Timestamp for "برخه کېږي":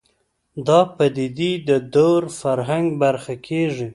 3.03-3.87